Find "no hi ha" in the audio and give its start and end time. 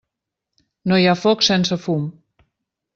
0.91-1.15